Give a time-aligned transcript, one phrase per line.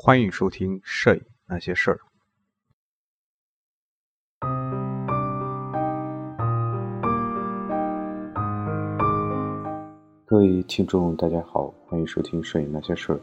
[0.00, 1.98] 欢迎收听《摄影那些事儿》。
[10.24, 13.16] 各位听众，大家好，欢迎收听《摄影那些事儿》，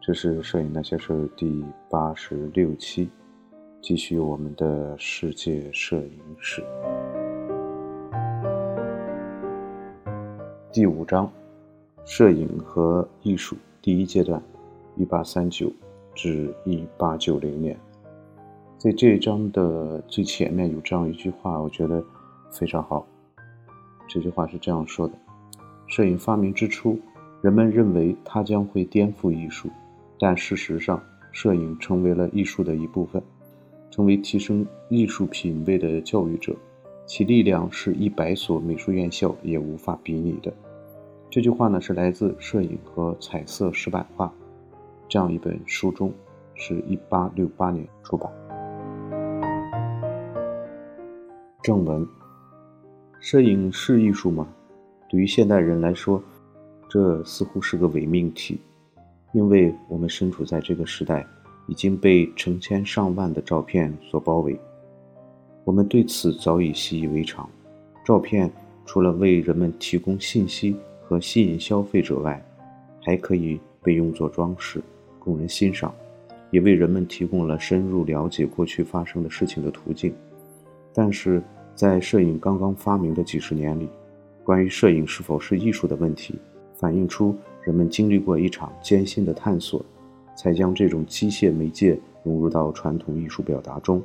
[0.00, 3.08] 这是《摄影那些事儿》第八十六期，
[3.80, 6.60] 继续我们的世界摄影史。
[10.72, 11.32] 第五章：
[12.04, 14.42] 摄影和艺术第一阶段，
[14.96, 15.72] 一八三九
[16.16, 17.78] 至一八九零年。
[18.76, 22.02] 在这一章的最前面有这样一句话，我觉得
[22.50, 23.06] 非常好。
[24.08, 25.14] 这句话是这样说的。
[25.86, 26.98] 摄影发明之初，
[27.40, 29.68] 人们认为它将会颠覆艺术，
[30.18, 31.00] 但事实上，
[31.32, 33.22] 摄影成为了艺术的一部分，
[33.90, 36.54] 成为提升艺术品味的教育者，
[37.06, 40.52] 其力量是一百所美术院校也无法比拟的。
[41.30, 44.26] 这句话呢，是来自《摄影和彩色石板画》
[45.08, 46.12] 这样一本书中，
[46.54, 48.28] 是一八六八年出版。
[51.62, 52.06] 正文：
[53.20, 54.48] 摄影是艺术吗？
[55.08, 56.20] 对于现代人来说，
[56.88, 58.60] 这似乎是个伪命题，
[59.32, 61.24] 因为我们身处在这个时代，
[61.68, 64.58] 已经被成千上万的照片所包围。
[65.62, 67.48] 我们对此早已习以为常。
[68.04, 68.50] 照片
[68.84, 72.44] 除了为人们提供信息和吸引消费者外，
[73.02, 74.80] 还可以被用作装饰，
[75.26, 75.92] 供人欣赏，
[76.52, 80.14] 也为人们提供了深入了解过去发生的事情的途径。
[80.94, 81.42] 但是
[81.74, 83.88] 在摄影刚刚发明的几十年里，
[84.44, 86.38] 关于摄影是否是艺术的问题，
[86.74, 89.84] 反映出人们经历过一场艰辛的探索，
[90.36, 94.00] 才将这种机械媒介融入到传统艺术表达中。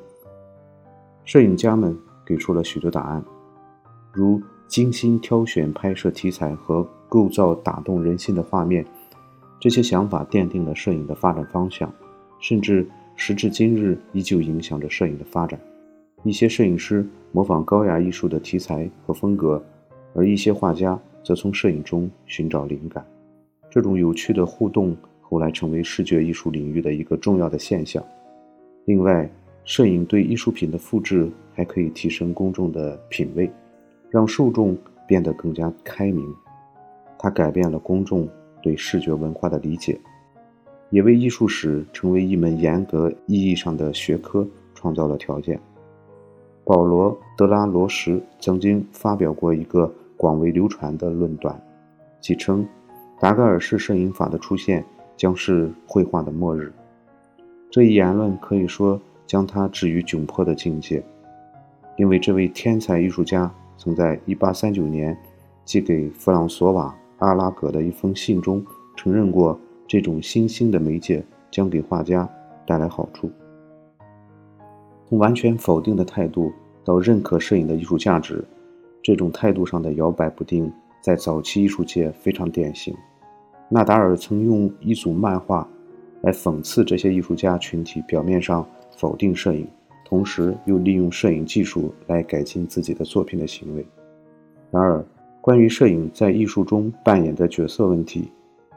[1.23, 3.23] 摄影家们给出了许多答案，
[4.11, 8.85] 如精心挑选拍摄题材和构造打动人心的画面，
[9.61, 11.93] 这些想法奠定了摄影的发展方向，
[12.39, 15.59] 甚至时至今日依旧影响着摄影的发展。
[16.23, 19.63] 一些摄影师模仿高雅艺术的题材和风格。
[20.13, 23.05] 而一些画家则从摄影中寻找灵感，
[23.69, 28.03] 这种有趣的互动后来成为视觉艺术领域的一个重要的现象。
[28.85, 29.29] 另外，
[29.63, 33.49] 摄影对艺术品的复制还可以提升公众的品味，
[34.09, 36.25] 让受众变得更加开明。
[37.17, 38.27] 它改变了公众
[38.61, 39.99] 对视觉文化的理解，
[40.89, 45.59] 也为艺术史成为一门严格意义上的学科创造了条件。
[46.63, 49.93] 保罗·德拉罗什曾经发表过一个。
[50.17, 51.59] 广为流传的论断，
[52.19, 52.63] 即称
[53.19, 54.85] 达盖尔式摄影法的出现
[55.17, 56.71] 将是绘画的末日。
[57.71, 61.03] 这一言论可以说将他置于窘迫的境界，
[61.97, 65.17] 因为这位天才艺术家曾在1839年
[65.65, 68.63] 寄给弗朗索瓦·阿拉格的一封信中
[68.95, 72.27] 承认过，这种新兴的媒介将给画家
[72.65, 73.31] 带来好处。
[75.07, 76.51] 从完全否定的态度
[76.83, 78.43] 到认可摄影的艺术价值。
[79.03, 80.71] 这种态度上的摇摆不定，
[81.01, 82.95] 在早期艺术界非常典型。
[83.69, 85.67] 纳达尔曾用一组漫画
[86.21, 88.65] 来讽刺这些艺术家群体表面上
[88.95, 89.67] 否定摄影，
[90.05, 93.85] 同时又利用摄影技术来改进自己的作品的行为。
[94.71, 95.03] 然而，
[95.41, 98.29] 关于摄影在艺术中扮演的角色问题，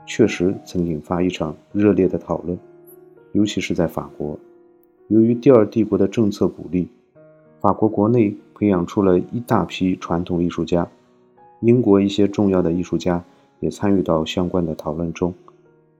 [0.06, 2.58] 确实曾引发一场热烈的讨论，
[3.32, 4.38] 尤其是在法国。
[5.08, 6.88] 由于第二帝国的政策鼓励，
[7.60, 8.36] 法国国内。
[8.56, 10.88] 培养出了一大批传统艺术家，
[11.58, 13.22] 英国一些重要的艺术家
[13.58, 15.34] 也参与到相关的讨论中。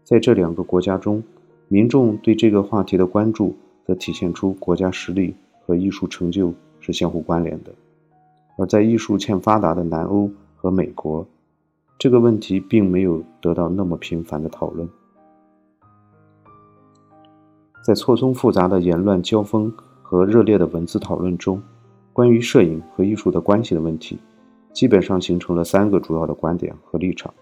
[0.04, 1.20] 在这两个国家中，
[1.66, 5.34] 民众对这个话题的关注，则体现出国家实力
[5.66, 7.72] 和艺术成就是相互关联的。
[8.56, 10.30] 而在艺术欠发达的南欧
[10.64, 11.26] 和美国，
[11.98, 14.88] 这个问题并没有得到那么频繁的讨论。
[17.84, 19.70] 在错综复杂的言论交锋
[20.00, 21.62] 和热烈的文字讨论中。
[22.14, 24.16] 关于摄影和艺术的关系的问题，
[24.72, 27.34] 基本上形成了三个主要的观点和立场。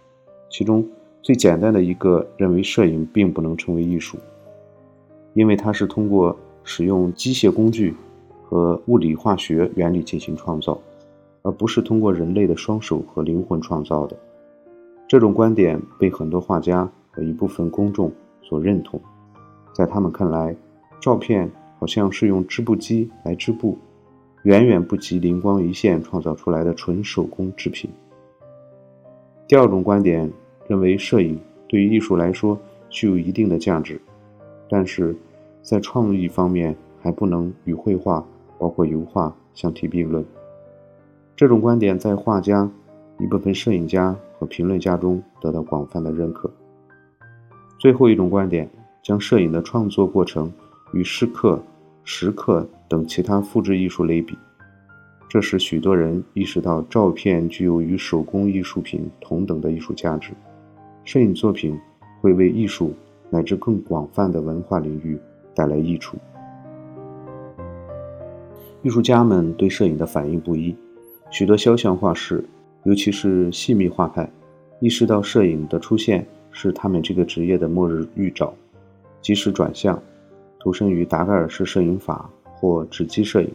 [0.50, 0.84] 其中
[1.22, 4.18] 最简单的一个认为，摄影并不能成为艺术，
[5.34, 7.94] 因为它是通过使用机械工具
[8.42, 10.76] 和物理化学原理进行创造，
[11.42, 14.16] 而不是通过人类的双手和灵魂创造的。
[15.06, 18.10] 这种观点被很多画家和一部分公众
[18.42, 19.00] 所认同。
[19.72, 20.56] 在他们看来，
[21.00, 23.76] 照片好像是用织布机来织布。
[24.44, 27.88] 远远不及灵光一现创造出来的纯手工制品。
[29.46, 30.28] 第二种观点
[30.66, 31.38] 认为，摄影
[31.68, 34.00] 对于艺术来说具有一定的价值，
[34.68, 35.14] 但是
[35.62, 38.26] 在创意方面还不能与绘画，
[38.58, 40.24] 包括油画相提并论。
[41.42, 42.70] 这种观点在画家、
[43.18, 46.48] 一部分摄影家和评论家中得到广泛的认可。
[47.80, 48.70] 最后一种观点
[49.02, 50.52] 将摄影的创作过程
[50.92, 51.60] 与诗刻、
[52.04, 54.38] 石刻等其他复制艺术类比，
[55.28, 60.30] 这使许多人意识到照片具有与手工艺术品同等的艺术价值。
[61.02, 61.76] 摄影作品
[62.20, 62.94] 会为艺术
[63.30, 65.18] 乃至更广泛的文化领域
[65.56, 66.16] 带来益处。
[68.82, 70.72] 艺术家们对摄影的反应不一，
[71.32, 72.44] 许多肖像画师，
[72.84, 74.30] 尤其是细密画派，
[74.80, 78.52] 意识到摄影的出现是他们这个职业的末日预兆，
[79.22, 79.98] 及时转向，
[80.60, 83.48] 投身于达盖尔式摄影法或纸基摄影。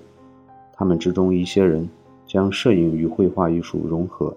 [0.74, 1.88] 他们之中一些人
[2.26, 4.36] 将摄影与绘画艺术融合，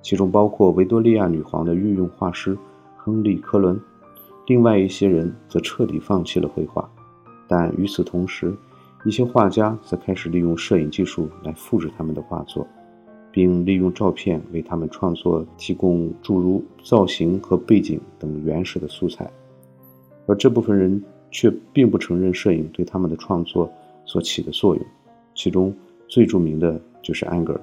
[0.00, 2.56] 其中包括维多利亚女皇的御用画师
[2.96, 3.78] 亨利·科伦。
[4.46, 6.90] 另外一些人则彻底放弃了绘画，
[7.46, 8.54] 但与此同时。
[9.02, 12.66] 一些画家则开始利用摄影技术来复制他们的画作，
[13.32, 19.28] 并利用照片为他们创作提供诸如造型和背景等原始的素材。
[20.26, 23.72] 而这部分人却并不承认摄影对他们的创作
[24.04, 24.84] 所起的作用。
[25.34, 25.74] 其中
[26.06, 27.60] 最著名的就是安格尔。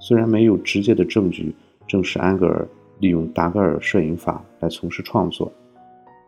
[0.00, 1.54] 虽然没有直接的证据
[1.86, 2.66] 证实安格尔
[2.98, 5.50] 利用达盖尔摄影法来从事创作，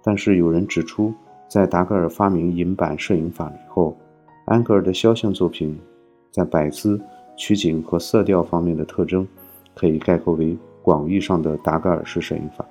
[0.05, 1.13] 但是有人指出，
[1.49, 3.97] 在达盖尔发明银版摄影法以后。
[4.53, 5.75] 安格尔的肖像作品，
[6.31, 7.01] 在摆姿、
[7.39, 9.27] 取景和色调方面的特征，
[9.75, 12.63] 可以概括为广义上的达盖尔式摄影法。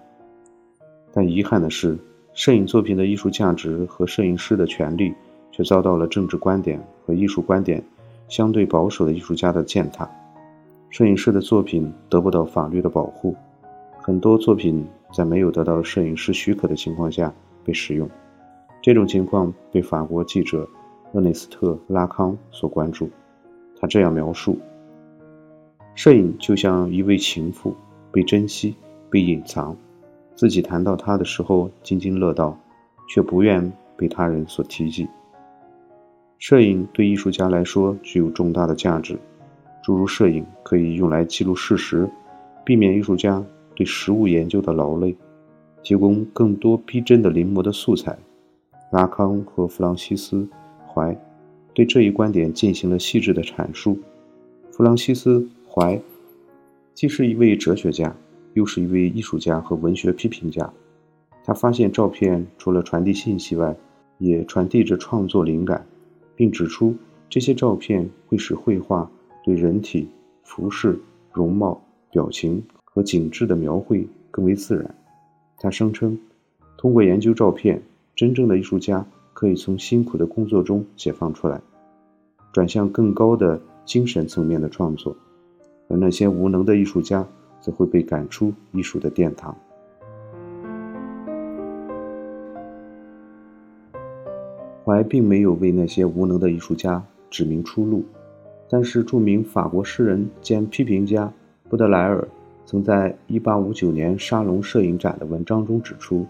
[1.12, 1.98] 但遗憾的是，
[2.36, 5.12] 摄影作品的艺术价值和摄影师的权利，
[5.52, 7.84] 却遭到了政治观点和艺术观点
[8.28, 10.08] 相对保守的艺术家的践踏。
[10.92, 13.36] 摄影师的作品得不到法律的保护，
[14.00, 17.34] 很多作品在没有得到摄影师许可的情况下
[17.66, 18.08] 被使用。
[18.84, 20.70] 这种情况被法国记者。
[21.14, 23.10] 厄内斯特·拉康所关注，
[23.80, 24.58] 他这样描述：
[25.94, 27.76] 摄影就像一位情妇，
[28.12, 28.76] 被珍惜、
[29.10, 29.76] 被隐藏，
[30.36, 32.58] 自己谈到他的时候津津乐道，
[33.10, 35.08] 却不愿被他人所提及。
[36.40, 39.20] 摄影对艺术家来说具有重大的价值，
[39.84, 42.10] 诸如摄影可以用来记录事实，
[42.64, 43.44] 避免艺术家
[43.76, 45.16] 对实物研究的劳累，
[45.84, 48.18] 提供更多逼真的临摹的素材。
[48.92, 50.48] 拉康和弗朗西斯。
[50.94, 51.18] 怀
[51.74, 53.98] 对这一观点进行了细致的阐述。
[54.72, 55.40] 弗朗西斯·
[55.70, 56.02] 怀
[56.94, 58.16] 既是一位哲学家，
[58.54, 60.72] 又是一位艺术家和文学批评家。
[61.44, 63.76] 他发现照片除了传递信息外，
[64.18, 65.86] 也传递着创作灵感，
[66.36, 66.96] 并指出
[67.30, 69.10] 这些照片会使绘画
[69.44, 70.08] 对人体、
[70.44, 71.00] 服饰、
[71.32, 74.96] 容貌、表情和景致的描绘更为自然。
[75.58, 76.20] 他声称，
[76.78, 77.82] 通过研究照片，
[78.16, 79.06] 真正的艺术家。
[79.42, 81.60] 可以从辛苦的工作中解放出来，
[82.54, 85.16] 转向更高的精神层面的创作，
[85.88, 87.28] 而那些无能的艺术家
[87.60, 89.58] 则会被赶出艺术的殿堂。
[94.86, 98.06] 怀并没有为那些无能的艺术家指明出路，
[98.70, 101.34] 但是著名法国诗人兼批评家
[101.68, 102.28] 布德莱尔
[102.64, 106.28] 曾在1859年沙龙摄影展的文章中指出，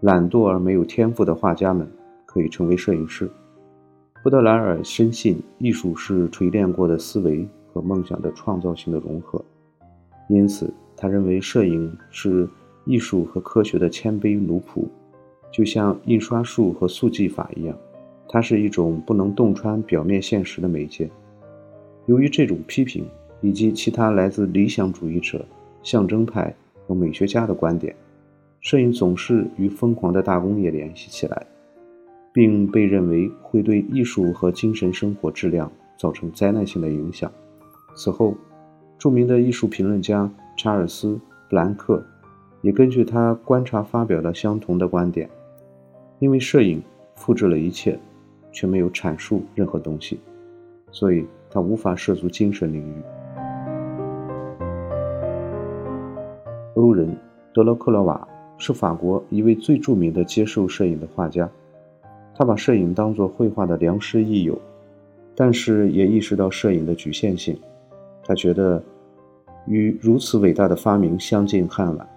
[0.00, 1.88] 懒惰而没有天赋的画家们。
[2.34, 3.30] 可以成为摄影师。
[4.22, 9.42] 布德莱尔深信，艺术是锤炼过的思维和梦想的创造性的融合，
[10.28, 12.48] 因此他认为摄影是
[12.84, 14.84] 艺术和科学的谦卑奴仆，
[15.52, 17.76] 就像印刷术和速记法一样，
[18.28, 21.08] 它是一种不能洞穿表面现实的媒介。
[22.06, 23.06] 由于这种批评
[23.42, 25.44] 以及其他来自理想主义者、
[25.82, 26.54] 象征派
[26.86, 27.94] 和美学家的观点，
[28.60, 31.46] 摄影总是与疯狂的大工业联系起来。
[32.34, 37.30] 并被认为会对艺术和精神生活质量造成灾难性的影响。
[37.94, 38.34] 此后，
[38.98, 41.08] 著名的艺术评论家查尔斯·
[41.48, 42.04] 布兰克
[42.60, 45.30] 也根据他观察发表了相同的观点。
[46.18, 46.82] 因为摄影
[47.14, 47.96] 复制了一切，
[48.50, 50.18] 却没有阐述任何东西，
[50.90, 52.94] 所以他无法涉足精神领域。
[56.74, 57.16] 欧人
[57.52, 58.26] 德罗克洛瓦
[58.58, 61.48] 是法国一位最著名的接受摄影的画家。
[62.36, 64.60] 他把摄影当作绘画的良师益友，
[65.34, 67.56] 但是也意识到摄影的局限性。
[68.24, 68.82] 他觉得
[69.66, 72.08] 与如此伟大的发明相近汉晚，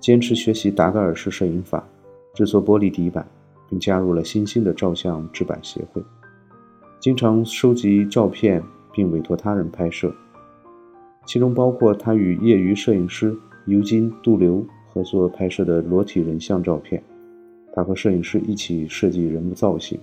[0.00, 1.86] 坚持学习达盖尔式摄影法，
[2.32, 3.26] 制作玻璃底板，
[3.68, 6.02] 并加入了新兴的照相制版协会，
[6.98, 8.62] 经常收集照片
[8.92, 10.10] 并委托他人拍摄，
[11.26, 13.36] 其中包括他与业余摄影师
[13.66, 17.02] 尤金·杜留合作拍摄的裸体人像照片。
[17.80, 19.98] 他和摄影师一起设计人物造型。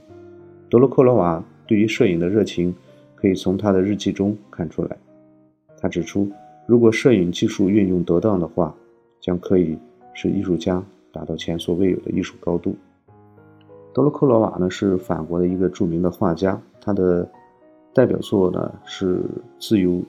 [0.67, 2.74] 德罗克罗瓦对于摄影的热情
[3.13, 4.98] 可以从他的日记中看出来。
[5.79, 6.27] 他指出，
[6.65, 8.75] 如果摄影技术运用得当的话，
[9.22, 9.77] 将可以
[10.15, 12.75] 使艺术家达到前所未有的艺术高度。
[13.93, 17.29] 德罗克罗瓦呢是法国的一个著名的画家，他的
[17.93, 19.17] 代表作呢是
[19.60, 20.01] 《自由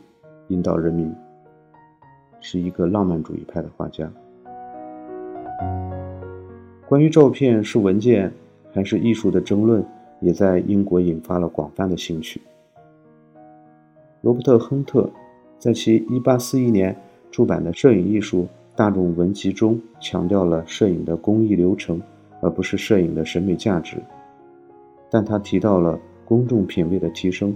[0.48, 1.06] 引导人民》，
[2.40, 4.10] 是一个浪漫主义派的画家。
[6.88, 8.32] 关于照片是文件
[8.72, 9.84] 还是艺术的争论，
[10.20, 12.40] 也在英国引发了广泛的兴趣。
[14.22, 15.08] 罗伯特·亨特
[15.58, 16.96] 在其1841年
[17.30, 22.00] 出版的《摄影艺术大众文集》中强调了摄影的工艺流程。
[22.40, 23.96] 而不是摄影的审美价值，
[25.10, 27.52] 但他提到了公众品味的提升。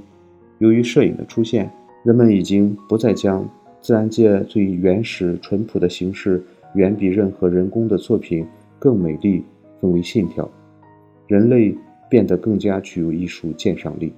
[0.58, 1.70] 由于摄影的出现，
[2.02, 3.48] 人们已经不再将
[3.80, 6.42] 自然界最原始淳朴的形式
[6.74, 8.44] 远比任何人工的作品
[8.82, 9.44] 更美丽
[9.80, 10.50] 分为信条。
[11.28, 11.72] 人类
[12.10, 14.12] 变得更加具有艺术鉴赏力。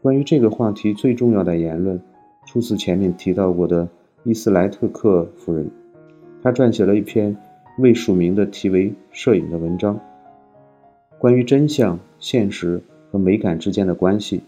[0.00, 2.00] 关于这个话题最重要的言论，
[2.46, 3.88] 出自前面提到过的
[4.22, 5.68] 伊斯莱特克夫人，
[6.40, 7.36] 她撰写了一篇。
[7.78, 9.98] 未署名的题为“摄影”的文章，
[11.18, 14.42] 关于真相、现实和美感之间的关系，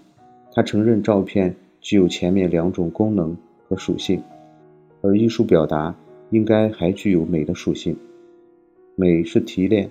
[0.53, 3.35] 他承认照片具有前面两种功能
[3.67, 4.23] 和属性，
[5.01, 5.95] 而艺术表达
[6.29, 7.97] 应该还具有美的属性。
[8.95, 9.91] 美是提炼、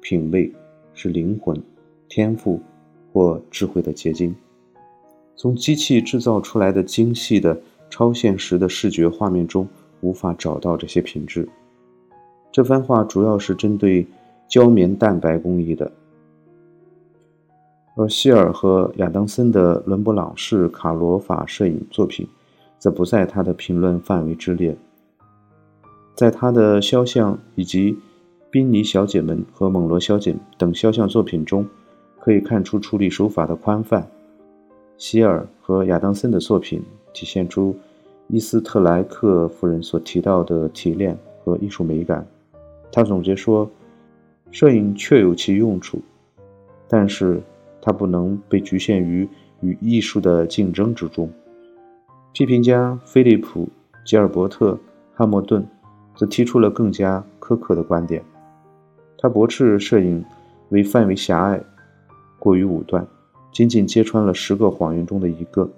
[0.00, 0.52] 品味，
[0.92, 1.60] 是灵魂、
[2.08, 2.60] 天赋
[3.12, 4.34] 或智慧的结晶。
[5.36, 9.66] 从机器制造出来的精细的超现实的视觉画面中，
[10.02, 11.48] 无法找到这些品质。
[12.52, 14.06] 这番话主要是针对
[14.46, 15.90] 胶棉蛋白工艺的，
[17.96, 22.28] 而希尔和亚当森的伦勃朗式卡罗法摄影作品，
[22.78, 24.76] 则不在他的评论范围之列。
[26.14, 27.96] 在他的肖像以及
[28.52, 31.66] 宾尼小姐们和蒙罗小姐等肖像作品中，
[32.20, 34.06] 可以看出处理手法的宽泛。
[34.98, 36.82] 希尔和亚当森的作品
[37.14, 37.74] 体现出
[38.28, 42.26] 伊斯特莱克夫人所提到的提炼和艺术美感。
[42.92, 43.70] 他总结说
[44.52, 46.02] ：“摄影确有其用处，
[46.86, 47.40] 但是
[47.80, 49.26] 它不能被局限于
[49.62, 51.30] 与艺术的竞争之中。”
[52.34, 53.64] 批评家菲利普·
[54.04, 54.74] 吉尔伯特·
[55.14, 55.66] 汉默顿
[56.14, 58.22] 则提出了更加苛刻的观点。
[59.22, 60.24] 他驳斥摄影
[60.70, 61.62] 为范围狭隘、
[62.40, 63.06] 过于武断，
[63.52, 65.70] 仅仅揭穿了十个谎言中的一个。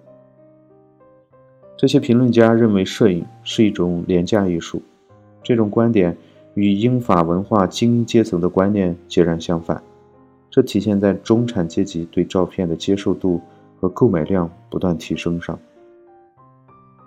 [1.76, 4.80] 这些评论家认为摄影是一种廉价艺术，
[5.42, 6.16] 这种观点。
[6.54, 9.82] 与英法文化精英阶层的观念截然相反，
[10.48, 13.40] 这体现在中产阶级对照片的接受度
[13.80, 15.58] 和购买量不断提升上。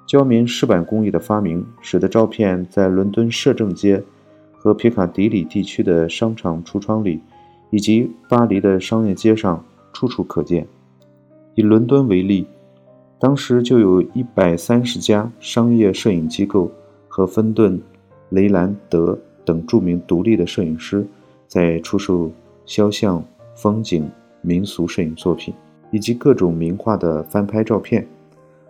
[0.06, 4.03] 胶棉湿板工艺的发明，使得照片在伦敦摄政街
[4.68, 7.22] 和皮卡迪里地区的商场橱窗里，
[7.70, 10.68] 以及巴黎的商业街上处处可见。
[11.56, 12.46] 以伦敦为例，
[13.18, 16.70] 当时就有一百三十家商业摄影机构
[17.08, 17.82] 和芬顿、
[18.28, 19.18] 雷兰德。
[19.46, 21.08] 等著名独立的摄影师
[21.48, 22.30] 在出售
[22.66, 23.24] 肖像、
[23.56, 25.54] 风景、民俗摄影作品，
[25.92, 28.06] 以及各种名画的翻拍照片，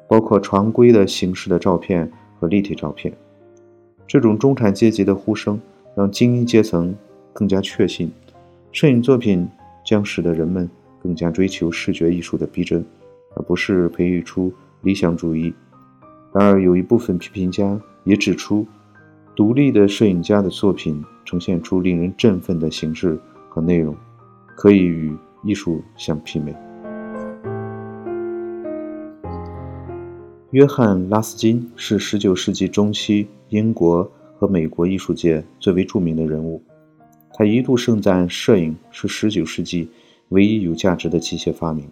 [0.07, 2.07] 包括常规的形式的照片
[2.39, 3.11] 和立体照片。
[4.05, 5.59] 这种中产阶级的呼声
[5.97, 6.95] 让精英阶层
[7.33, 8.11] 更加确信，
[8.71, 9.49] 摄影作品
[9.83, 10.69] 将使得人们
[11.01, 12.85] 更加追求视觉艺术的逼真，
[13.35, 15.51] 而不是培育出理想主义。
[16.31, 18.67] 然而，有一部分批评家也指出。
[19.35, 23.95] 独立的摄影家的作品呈现出令人振奋的形式和内容，
[24.55, 26.55] 可以与艺术相媲美。
[30.49, 36.61] 约翰·拉斯金是19世纪中期英国和美国艺术界最为著名的人物，
[37.33, 39.89] 他一度盛赞摄影是19世纪
[40.29, 41.89] 唯一有价值的机械发明，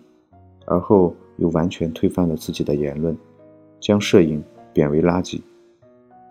[0.66, 3.18] 而后又完全推翻了自己的言论，
[3.80, 5.42] 将摄影贬为垃圾。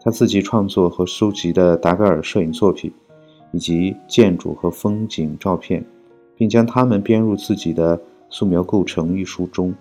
[0.00, 2.92] 他自己创作和收集的达盖尔摄影作品，
[3.52, 5.84] 以及建筑和风景照片，
[6.36, 9.74] 并将它们编入自己的素描构成一书中，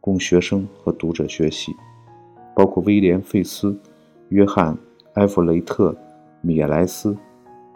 [0.00, 1.72] 供学生和读者学习。
[2.56, 3.78] 包括威廉·费斯、
[4.30, 4.74] 约翰·
[5.18, 5.92] 埃弗雷特、
[6.42, 7.16] 米莱斯、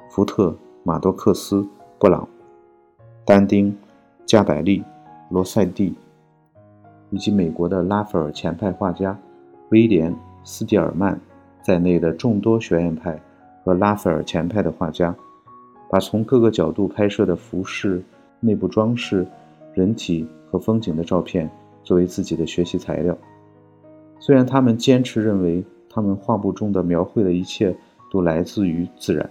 [0.09, 1.67] 福特、马多克斯、
[1.99, 2.29] 布朗、
[3.25, 3.77] 丹丁、
[4.25, 4.81] 加百利、
[5.29, 5.93] 罗塞蒂，
[7.11, 9.19] 以及美国的拉斐尔前派画家
[9.71, 10.13] 威廉·
[10.45, 11.21] 斯蒂尔曼。
[11.61, 13.21] 在内的众多学院派
[13.65, 15.13] 和拉斐尔前派的画家，
[15.91, 18.01] 把从各个角度拍摄的服饰、
[18.39, 19.27] 内部装饰、
[19.75, 21.51] 人体和风景的照片
[21.83, 23.19] 作为自己的学习材料。
[24.21, 27.75] 虽然他们坚持认为他们画布中的描绘的一切
[28.11, 29.29] 都来自于自然，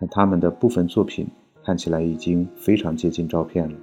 [0.00, 1.26] 但他们的部分作品
[1.64, 3.76] 看起来已经非常接近照片了。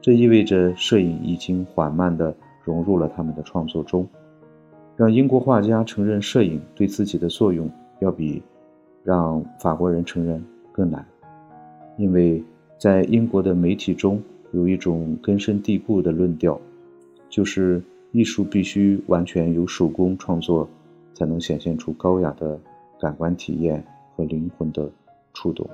[0.00, 4.06] 这意味着摄影已经缓慢地融入了他们的创作中。
[4.96, 8.42] 让英国画家承认摄影对自己的作用，要比
[9.02, 11.04] 让法国人承认更难，
[11.96, 12.42] 因为
[12.78, 14.20] 在英国的媒体中
[14.52, 16.60] 有一种根深蒂固的论调，
[17.30, 20.68] 就是艺术必须完全由手工创作，
[21.14, 22.58] 才能显现出高雅的
[23.00, 23.84] 感官体验
[24.16, 24.90] 和灵魂的
[25.32, 25.68] 触动。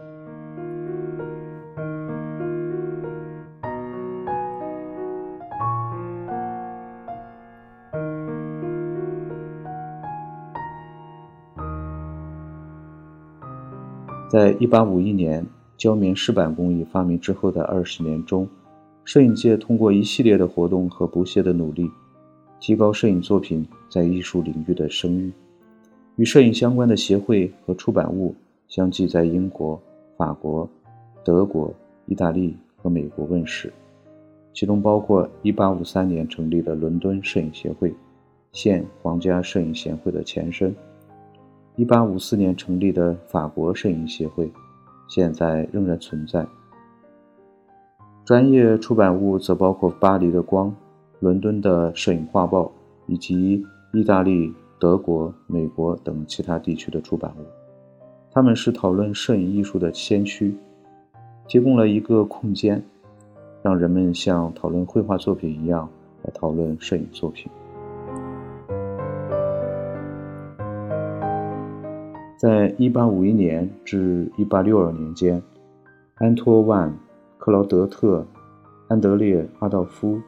[14.30, 15.46] 在一八五一年
[15.78, 18.46] 胶棉湿板工艺发明之后的二十年中，
[19.02, 21.90] 摄影界通过一系列的活动和不懈的努力，
[22.60, 25.32] 提高摄影作品在艺术领域的声誉。
[26.16, 28.34] 与摄影相关的协会和出版物
[28.66, 29.80] 相继在英国、
[30.16, 30.68] 法国、
[31.24, 31.72] 德国、
[32.06, 33.72] 意大利和美国问世，
[34.52, 37.94] 其中包括一八五三年成立的伦敦摄影协会，
[38.50, 40.74] 现皇家摄影协会的前身。
[41.76, 44.50] 一八五四年成立的法国摄影协会，
[45.08, 46.44] 现在仍然存在。
[48.24, 50.68] 专业出版物则包括巴黎的《光》、
[51.20, 52.62] 伦敦的《摄影画报》，
[53.06, 57.44] 以及意大利、德国、美国等其他地区的出版物。
[58.30, 60.54] 他们是讨论摄影艺术的先驱，
[61.48, 62.80] 提供了一个空间，
[63.62, 65.88] 让人们像讨论绘画作品一样
[66.22, 67.50] 来讨论摄影作品。
[72.36, 75.42] 在1851年至1862年间，
[76.14, 76.88] 安托万·
[77.38, 78.24] 克劳德特、
[78.86, 80.14] 安德烈·阿道夫·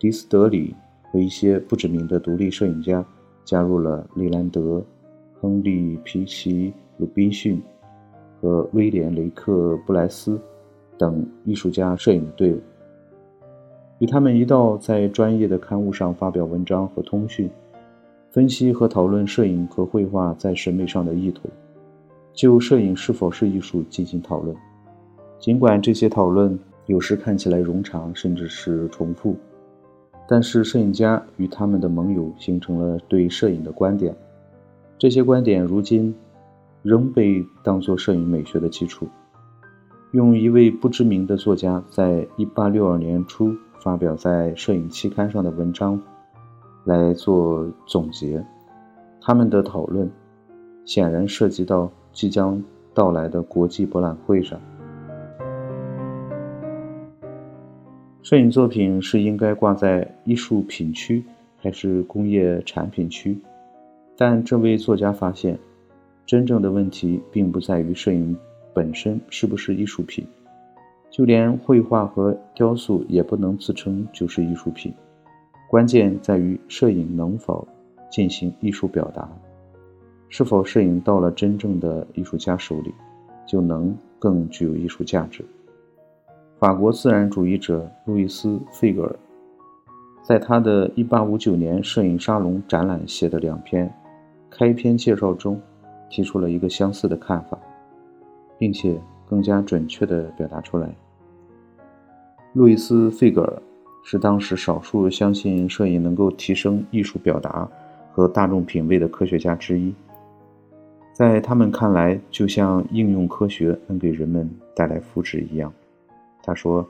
[0.00, 0.74] 迪斯德里
[1.12, 3.04] 和一些不知名的独立摄影家
[3.44, 4.78] 加入了利兰德·
[5.38, 7.60] 亨利·皮奇·鲁宾逊
[8.40, 10.40] 和威廉·雷克·布莱斯
[10.96, 12.60] 等艺术家摄影的队伍，
[13.98, 17.50] 与他们一道在专业的刊物上发表文章和通讯。
[18.30, 21.50] 分析和讨论摄影和绘画在审美上的意图，
[22.32, 24.56] 就摄影是否是艺术进行讨论。
[25.38, 29.36] 尽管这些讨论有时看起来冗长，甚至是重复，
[30.30, 34.14] 但是摄影家与他们的盟友形成了对摄影的观点。
[34.96, 36.14] 这些观点如今
[36.82, 39.08] 仍被当作摄影美学的基础。
[40.12, 46.00] 用一位不知名的作家在1862年初发表在摄影期刊上的文章。
[46.84, 48.42] 来做总结，
[49.20, 50.08] 他们的讨论
[50.84, 52.62] 显然涉及到即将
[52.94, 54.60] 到来的国际博览会上。
[58.30, 61.20] 摄影作品是应该挂在艺术品区
[61.58, 63.36] 还是工业产品区？
[64.16, 65.58] 但这位作家发现，
[66.24, 68.36] 真正的问题并不在于摄影
[68.72, 70.24] 本身是不是艺术品，
[71.10, 74.94] 就连绘画和雕塑也不能自称就是艺术品。
[75.68, 77.66] 关键在于摄影能否
[78.12, 79.28] 进行艺术表达，
[80.28, 82.94] 是否摄影到了真正的艺术家手里，
[83.44, 85.44] 就能更具有艺术价值。
[86.60, 89.16] 法国自然主义者路易斯·费格尔
[90.22, 93.90] 在他的1859年摄影沙龙展览写的两篇
[94.50, 95.58] 开篇介绍中，
[96.10, 97.58] 提出了一个相似的看法，
[98.58, 100.94] 并且更加准确地表达出来。
[102.52, 103.62] 路易斯·费格尔。
[104.02, 107.68] 是当时少数相信摄影能够提升艺术表达
[108.10, 109.94] 和大众品味的科学家之一。
[111.12, 115.70] 在他们看来，就像应用科学能给人们带来福祉一样。
[116.42, 116.88] 他说：“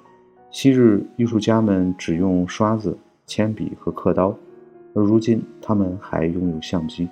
[0.50, 4.34] 昔日艺术家们只用刷子、铅笔和刻刀，
[4.94, 7.08] 而如今他们还拥有相机。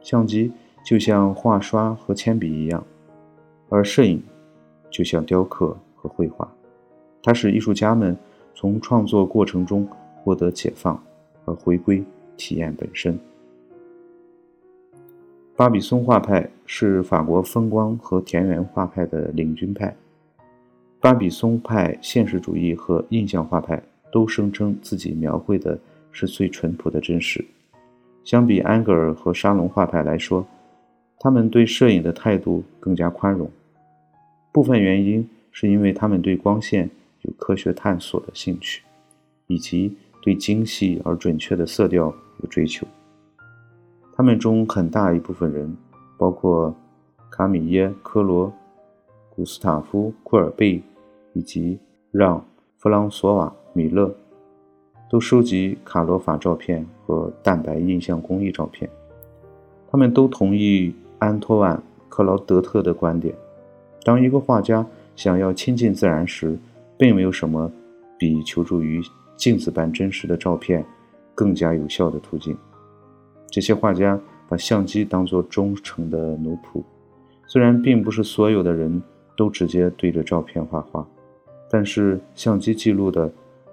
[0.00, 0.52] 相机
[0.84, 2.84] 就像画刷和铅笔一样，
[3.68, 4.22] 而摄影
[4.90, 6.50] 就像雕刻和绘画。
[7.22, 8.16] 它使艺术家们。”
[8.60, 9.86] 从创作过程中
[10.16, 11.00] 获得解放
[11.44, 12.02] 和回归
[12.36, 13.16] 体验本身。
[15.54, 19.96] 巴比松画派是法国风光和田园画派的领军派。
[21.00, 23.82] 巴比松派现实主义和印象画派
[24.12, 25.78] 都声称自己描绘的
[26.10, 27.44] 是最淳朴的真实。
[28.24, 30.46] 相比安格尔和沙龙画派来说，
[31.18, 33.50] 他们对摄影的态度更加宽容。
[34.52, 36.90] 部分原因是因为他们对光线。
[37.22, 38.80] 有科学探索的兴趣，
[39.48, 42.86] 以及对精细而准确的色调有追求。
[44.14, 45.76] 他们中很大一部分人，
[46.16, 46.72] 包括
[47.28, 48.52] 卡米耶·科罗、
[49.38, 50.82] 古斯塔夫·库尔贝
[51.32, 51.78] 以及
[52.10, 52.38] 让·
[52.76, 54.12] 弗朗索瓦·米勒，
[55.08, 58.90] 都收集卡罗法照片和蛋白印象工艺照片。
[59.88, 61.76] 他们都同意安托万·
[62.08, 63.32] 克劳德特的观点：
[64.02, 66.58] 当一个画家想要亲近自然时，
[66.98, 67.70] 并没有什么
[68.18, 69.00] 比求助于
[69.36, 70.84] 镜子般真实的照片
[71.32, 72.58] 更加有效的途径。
[73.48, 76.82] 这些画家把相机当作忠诚的奴仆，
[77.46, 79.00] 虽然并不是所有的人
[79.38, 81.06] 都直接对着照片画画，
[81.70, 83.30] 但是相机记录的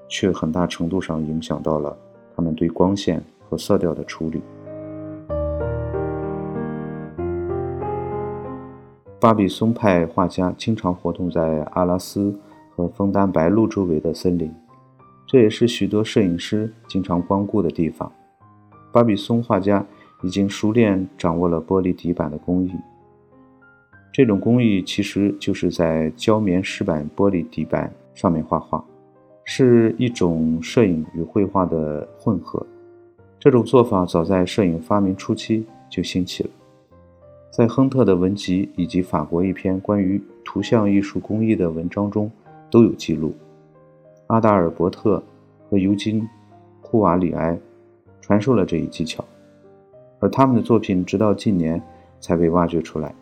[0.08, 1.98] 却很大程度上影响到了
[2.36, 4.40] 他们对光线和色调的处理。
[9.20, 12.38] 巴比松派画家经常活动在阿拉斯
[12.76, 14.54] 和枫丹白露周围的森林，
[15.26, 18.12] 这也是许多摄影师经常光顾的地方。
[18.92, 19.84] 巴比松画家
[20.22, 22.72] 已经熟练掌握了玻璃底板的工艺。
[24.16, 28.82] 这种工艺其实就是在胶棉石板玻璃底板上面画画，
[29.44, 32.66] 是一种摄影与绘画的混合。
[33.38, 36.50] 这种做法早在摄影发明初期就兴起了，
[37.52, 42.32] 在亨特的文集以及法国一篇关于图像艺术工艺的文章中
[42.72, 43.36] 都有记录。
[44.28, 45.22] 阿达尔伯特
[45.70, 46.22] 和尤金·
[46.80, 47.60] 库瓦里埃
[48.22, 49.22] 传授了这一技巧，
[50.22, 51.84] 而他们的作品直到近年
[52.22, 53.14] 才被挖掘出来。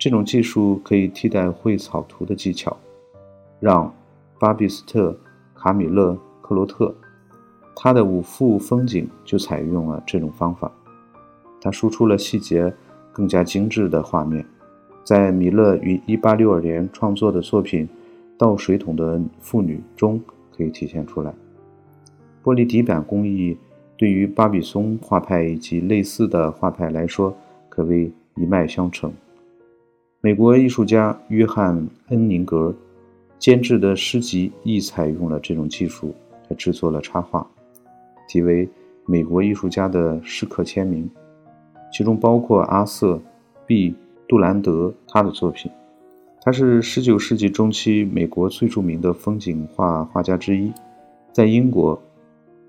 [0.00, 2.74] 这种技术可以替代绘草图的技巧，
[3.60, 3.94] 让
[4.38, 5.10] 巴比斯特·
[5.54, 6.94] 卡米勒·克罗特，
[7.76, 10.72] 他的五幅风景就采用了这种方法。
[11.60, 12.72] 他输出了细节
[13.12, 14.42] 更加精致的画面，
[15.04, 17.86] 在米勒于1862年创作的作品
[18.38, 20.18] 《倒水桶的妇女》中
[20.56, 21.30] 可以体现出来。
[22.42, 23.54] 玻璃底板工艺
[23.98, 27.36] 对于巴比松画派以及类似的画派来说，
[27.68, 29.12] 可谓一脉相承。
[30.22, 31.74] 美国艺术家约翰·
[32.08, 32.74] 恩宁格
[33.38, 36.14] 监制的诗集亦采用了这种技术
[36.48, 37.46] 来制作了插画，
[38.28, 38.66] 题为
[39.06, 41.08] 《美国艺术家的诗刻签名》，
[41.90, 43.18] 其中包括阿瑟
[43.66, 43.94] ·B·
[44.28, 45.72] 杜兰德他的作品。
[46.42, 50.70] 他是19世纪中期美国最著名的风景画画家之一。
[51.32, 51.98] 在英国，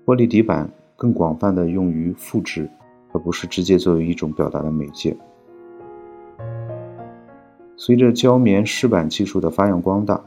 [0.06, 2.66] 玻璃底板更广泛的用于复制，
[3.12, 5.14] 而不是直接作为一种表达的媒介。
[7.84, 10.20] 随着胶棉湿板技术的发扬光大，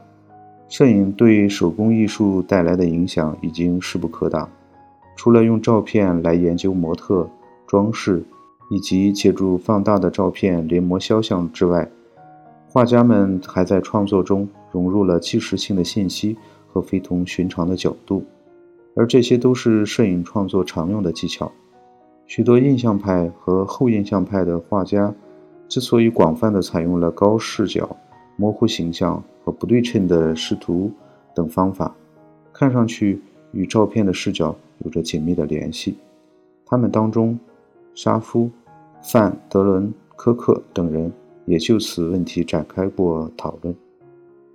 [0.68, 4.46] 摄影对手工艺术带来的影响已经势不可挡。
[5.16, 7.26] 除了用照片来研究模特、
[7.66, 8.22] 装饰，
[8.70, 11.90] 以及借助放大的照片临摹肖像之外，
[12.68, 16.36] 画家们还在创作中融入了纪实性的信息
[16.70, 18.22] 和非同寻常的角度，
[18.94, 21.50] 而这些都是摄影创作常用的技巧。
[22.26, 25.14] 许多印象派和后印象派的画家。
[25.68, 27.96] 之所以广泛地采用了高视角、
[28.36, 30.92] 模糊形象和不对称的视图
[31.34, 31.94] 等方法，
[32.52, 33.20] 看上去
[33.52, 35.96] 与照片的视角有着紧密的联系。
[36.64, 37.38] 他们当中，
[37.94, 38.48] 沙夫、
[39.02, 41.12] 范·德伦科克等人
[41.46, 43.74] 也就此问题展开过讨论。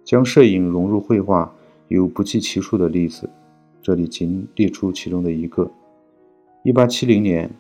[0.06, 1.54] 将摄影融入绘画
[1.90, 3.30] 有不计其数的例子，
[3.82, 5.70] 这里仅列出其中的一个
[6.64, 7.52] ：1870年，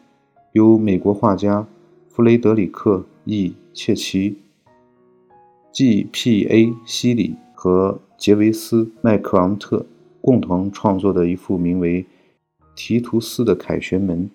[0.53, 1.67] 由美国画家
[2.09, 3.05] 弗雷德里克。
[3.25, 3.53] E.
[3.73, 4.39] 切奇、
[5.71, 6.73] G.P.A.
[6.85, 9.85] 西里和杰维斯·麦克昂特
[10.19, 12.03] 共同创作的一幅名为
[12.75, 14.29] 《提图斯的凯旋门》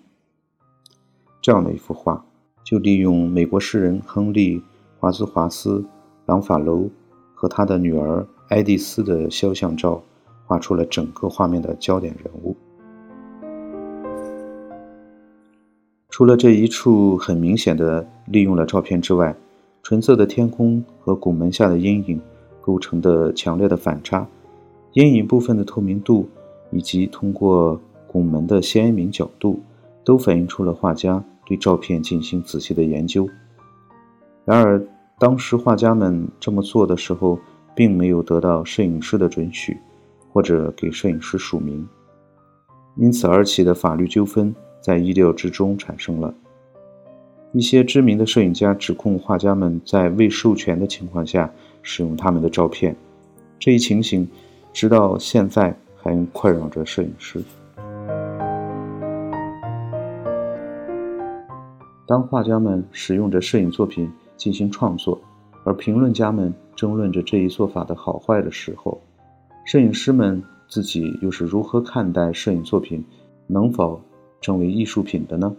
[1.41, 2.25] 这样的一幅画，
[2.63, 4.59] 就利用美国诗人亨利·
[4.99, 5.79] 华兹华斯·
[6.25, 6.89] 朗法楼
[7.33, 10.01] 和他的女儿爱丽丝的肖像照，
[10.45, 12.55] 画出了整个画面的焦点人物。
[16.17, 19.35] 除了这一处很明显的利用了照片之外，
[19.83, 22.19] 纯色的天空和拱门下的阴影
[22.59, 24.27] 构成的强烈的反差，
[24.93, 26.27] 阴影部分的透明度
[26.71, 29.61] 以及通过拱门的鲜明角度，
[30.03, 33.29] 都反映出了画家对照片进行仔细的研究。
[34.43, 34.83] 然而，
[35.19, 37.37] 当时画家们这么做的时候，
[37.75, 39.77] 并没有得到摄影师的准许，
[40.33, 41.87] 或者给摄影师署名，
[42.95, 44.55] 因此而起的法律纠纷。
[44.87, 46.33] 在意料之中产生了。
[47.51, 51.51] 一些知名的摄影家指控画家们在未授权的情况下
[51.83, 52.95] 使用他们的照片，
[53.59, 54.25] 这一情形
[54.71, 57.43] 直到现在还困扰着摄影师。
[62.07, 65.19] 当画家们使用着摄影作品进行创作，
[65.65, 69.01] 而评论家们争论着这一做法的好坏的时候，
[69.65, 73.03] 摄影师们自己又是如何看待摄影作品
[73.47, 74.01] 能否？
[74.41, 75.55] 成为艺术品的呢？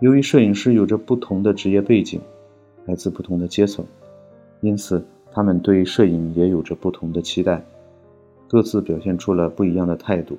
[0.00, 2.20] 由于摄影师有着不同的职业背景，
[2.84, 3.84] 来自不同的阶层，
[4.60, 7.64] 因此他们对摄影也有着不同的期待，
[8.46, 10.38] 各自表现出了不一样的态度。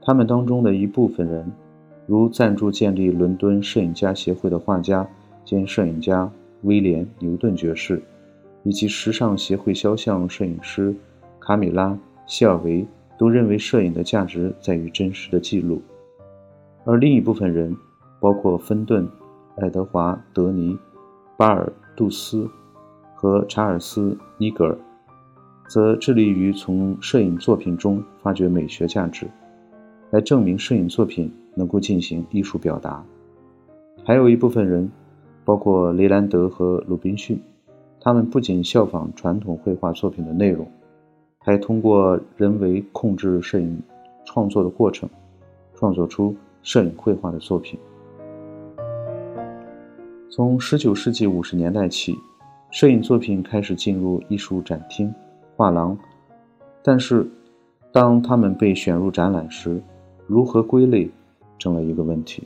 [0.00, 1.52] 他们当中的一部分人，
[2.06, 5.06] 如赞助建立伦敦摄影家协会的画家
[5.44, 6.30] 兼摄影家
[6.62, 8.00] 威廉·牛顿爵士，
[8.62, 10.94] 以及时尚协会肖像摄影师
[11.40, 11.88] 卡米拉·
[12.26, 12.86] 希尔维，
[13.18, 15.82] 都认为摄影的价值在于真实的记录。
[16.88, 17.76] 而另一部分人，
[18.20, 19.08] 包括芬顿、
[19.56, 20.78] 爱德华·德尼、
[21.36, 22.48] 巴尔杜斯
[23.12, 24.78] 和查尔斯·尼格尔，
[25.66, 29.26] 则致力于从摄影作品中发掘美学价值，
[30.12, 33.04] 来证明摄影作品能够进行艺术表达。
[34.04, 34.88] 还有一部分人，
[35.44, 37.36] 包括雷兰德和鲁滨逊，
[38.00, 40.64] 他们不仅效仿传统绘画作品的内容，
[41.40, 43.82] 还通过人为控制摄影
[44.24, 45.10] 创作的过程，
[45.74, 46.32] 创作出
[46.66, 47.78] 摄影绘画的作品。
[50.28, 52.18] 从19世纪50年代起，
[52.72, 55.14] 摄影作品开始进入艺术展厅。
[55.54, 55.96] 画廊，
[56.82, 57.24] 但是
[57.92, 59.80] 当他们被选入展览时，
[60.26, 61.08] 如何归类
[61.56, 62.42] 成了一个问题。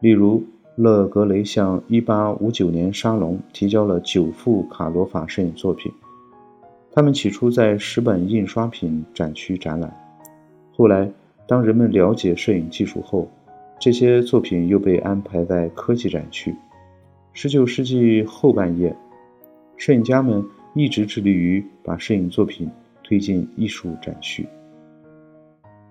[0.00, 0.44] 例如，
[0.76, 5.90] 勒格雷向1859年沙龙提交了九幅卡罗法摄影作品，
[6.92, 9.90] 他们起初在十本印刷品展区展览，
[10.76, 11.10] 后来
[11.46, 13.28] 当人们了解摄影技术后，
[13.78, 16.54] 这些作品又被安排在科技展区。
[17.34, 18.94] 19世纪后半叶，
[19.76, 20.44] 摄影家们。
[20.78, 22.70] 一直致力于把摄影作品
[23.02, 24.46] 推进艺术展区，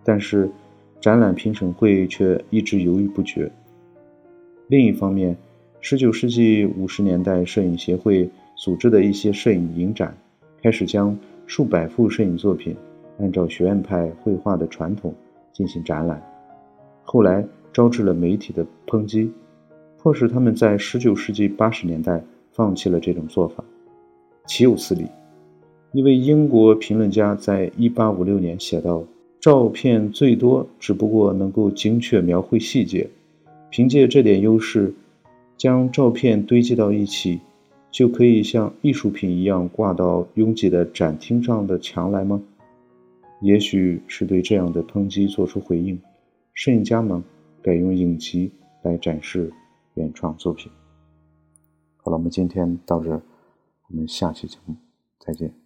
[0.03, 0.47] 但是
[1.01, 3.51] 展览评审会却一直犹豫不决。
[4.67, 5.35] 另一方面
[5.81, 10.15] ，19世纪50年代摄影协会组织的一些摄影影展
[10.61, 12.75] 开始将数百幅摄影作品
[13.17, 15.11] 按照学院派绘画的传统
[15.55, 16.21] 进行展览，
[17.05, 19.31] 后来招致了媒体的抨击，
[19.97, 23.63] 迫使他们在19世纪80年代放弃了这种做法。
[24.45, 25.07] 岂有此理！
[25.93, 29.01] 一位英国评论家在1856年写道
[29.39, 33.09] ：“照片最多只不过能够精确描绘细节，
[33.69, 34.93] 凭借这点优势，
[35.55, 37.39] 将照片堆积到一起，
[37.91, 42.41] 就可以像艺术品一样挂到拥挤的展厅上的墙来吗？”
[43.41, 46.01] 也许是对这样的抨击做出回应，
[46.53, 47.23] 摄影家们
[47.61, 49.51] 改用影集来展示
[49.95, 50.71] 原创作品。
[51.97, 53.21] 好了，我们今天到这。
[53.87, 54.75] 我们下期节目
[55.19, 55.64] 再见。